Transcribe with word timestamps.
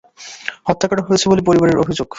হত্যা 0.67 0.87
করা 0.87 1.01
হয়েছে 1.07 1.25
বলে 1.29 1.41
পরিবারের 1.41 1.77
অভিযোগ। 1.77 2.07